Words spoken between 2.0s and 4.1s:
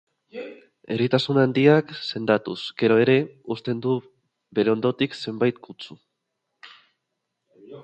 sendatuz gero ere, uzten du